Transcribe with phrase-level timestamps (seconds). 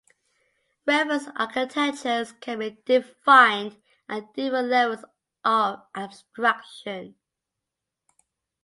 [0.87, 5.05] Reference architectures can be defined at different levels
[5.45, 7.13] of abstraction.